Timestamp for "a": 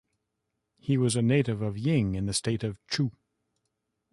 1.15-1.21